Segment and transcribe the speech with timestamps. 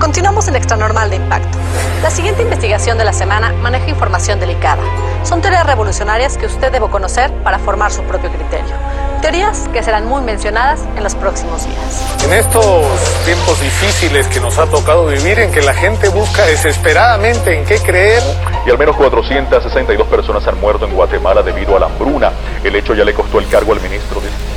[0.00, 1.58] Continuamos en Extra Normal de Impacto.
[2.02, 4.82] La siguiente investigación de la semana maneja información delicada.
[5.24, 8.74] Son teorías revolucionarias que usted debe conocer para formar su propio criterio.
[9.20, 12.24] Teorías que serán muy mencionadas en los próximos días.
[12.24, 12.86] En estos
[13.26, 17.78] tiempos difíciles que nos ha tocado vivir, en que la gente busca desesperadamente en qué
[17.78, 18.22] creer.
[18.66, 22.32] Y al menos 462 personas han muerto en Guatemala debido a la hambruna.
[22.64, 23.99] El hecho ya le costó el cargo al ministro.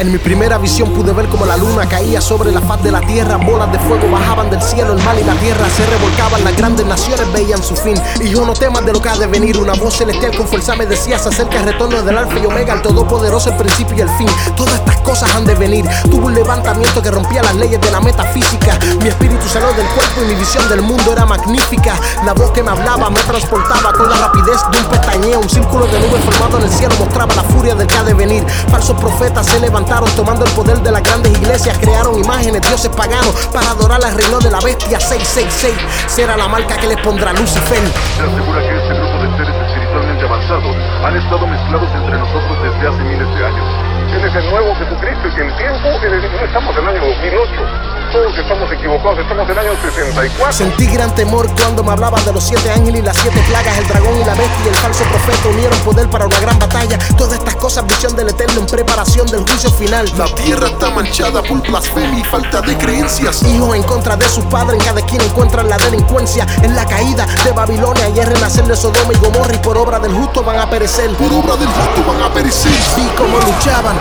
[0.04, 3.00] En mi primera visión pude ver como la luna caía sobre la faz de la
[3.00, 3.38] tierra.
[3.38, 6.44] Bolas de fuego bajaban del cielo, el mal y la tierra se revolcaban.
[6.44, 7.96] Las grandes naciones veían su fin.
[8.20, 9.58] Y yo no temas de lo que ha de venir.
[9.58, 12.74] Una voz celestial con fuerza me decía: Se acerca el retorno del Alfa y Omega,
[12.74, 14.28] el Todopoderoso, el principio y el fin.
[14.58, 15.86] Todas estas cosas han de venir.
[16.12, 18.78] Tuve un levantamiento que rompía las leyes de la metafísica.
[19.02, 21.96] Mi espíritu salió del cuerpo y mi visión del mundo era magnífica.
[22.26, 25.40] La voz que me hablaba me transportaba con la rapidez de un pestañeo.
[25.40, 28.14] Un círculo de nubes formado en el cielo mostraba la furia del que ha de
[28.14, 28.46] venir.
[28.70, 31.78] Falsos profetas se levantaron tomando el poder de las grandes iglesias.
[31.78, 35.74] Crearon imágenes, dioses paganos para adorar al reino de la bestia 666.
[36.08, 37.84] Será la marca que les pondrá Lucifer.
[38.18, 42.88] Se asegura que este grupo de seres espiritualmente avanzados han estado mezclados entre nosotros desde
[42.88, 43.68] hace miles de años.
[44.14, 48.03] Él es el nuevo Jesucristo y que el tiempo, no estamos en el año 2008
[48.14, 50.54] todos estamos equivocados, estamos en el año 64.
[50.54, 53.88] Sentí gran temor cuando me hablaban de los siete ángeles y las siete plagas, el
[53.88, 57.00] dragón y la bestia y el falso profeta unieron poder para una gran batalla.
[57.18, 60.06] Todas estas cosas, visión del eterno en preparación del juicio final.
[60.16, 63.42] La tierra está manchada por blasfemia y falta de creencias.
[63.42, 66.46] Hijos en contra de sus padres, en cada esquina encuentran la delincuencia.
[66.62, 70.00] En la caída de Babilonia y el renacer de Sodoma y Gomorra y por obra
[70.00, 71.10] del justo van a perecer.
[71.16, 72.72] Por obra del justo van a perecer.
[72.96, 73.98] Vi cómo luchaban.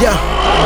[0.00, 0.12] Ya,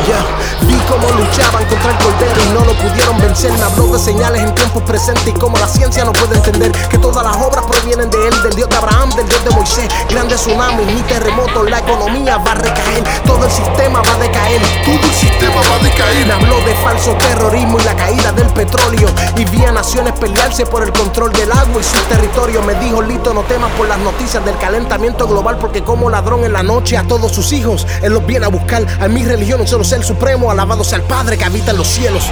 [0.08, 3.52] ya, vi cómo luchaban contra el cordero y no lo pudieron vencer.
[3.52, 6.98] Me habló de señales en tiempos presentes y como la ciencia no puede entender que
[6.98, 9.88] todas las obras provienen de él, del Dios de Abraham, del Dios de Moisés.
[10.08, 14.60] Grandes tsunamis ni terremotos, la economía va a recaer, todo el sistema va a decaer.
[14.84, 16.26] Todo el sistema va a decaer.
[16.26, 19.08] Me habló de falso terrorismo y la caída del petróleo.
[19.36, 22.62] Y vi a naciones pelearse por el control del agua y su territorio.
[22.62, 26.52] Me dijo, Lito, no temas por las noticias del calentamiento global, porque como ladrón en
[26.52, 28.86] la noche a todos sus hijos, él los viene a buscar.
[29.00, 31.88] A mi religión, un solo ser supremo, alabado sea el Padre que habita en los
[31.88, 32.30] cielos.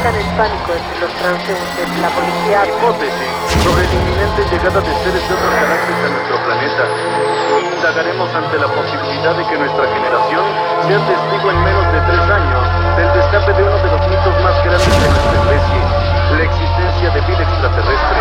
[0.00, 1.86] Provocan el pánico entre los transeúntes.
[2.00, 6.84] La policía Hipótesis sobre la inminente llegada de seres de otras galaxias a nuestro planeta.
[7.60, 10.44] Indagaremos ante la posibilidad de que nuestra generación
[10.88, 12.62] sea testigo en menos de tres años
[12.96, 15.80] del destape de uno de los mitos más grandes de nuestra especie,
[16.36, 18.18] la existencia de vida extraterrestre.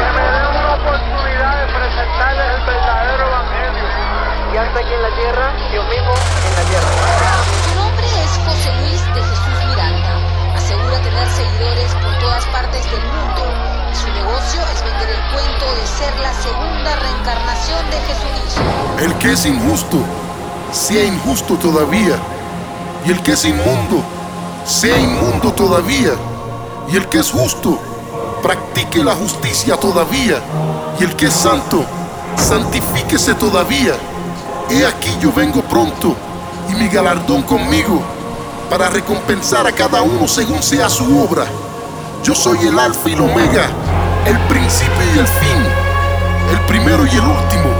[0.59, 3.88] una oportunidad de presentarles el verdadero evangelio.
[4.51, 6.89] Y hasta aquí en la tierra, Dios mismo en la tierra.
[7.63, 10.39] Su nombre es José Luis de Jesús Miranda.
[10.56, 10.99] Asegura
[19.02, 19.98] El que es injusto,
[20.74, 22.18] sea injusto todavía.
[23.06, 24.04] Y el que es inmundo,
[24.66, 26.12] sea inmundo todavía.
[26.92, 27.80] Y el que es justo,
[28.44, 30.42] practique la justicia todavía.
[31.00, 31.86] Y el que es santo,
[32.36, 33.94] santifíquese todavía.
[34.70, 36.14] He aquí yo vengo pronto
[36.70, 38.02] y mi galardón conmigo
[38.70, 41.46] para recompensar a cada uno según sea su obra.
[42.22, 43.70] Yo soy el alfa y el omega,
[44.26, 45.64] el principio y el fin,
[46.52, 47.78] el primero y el último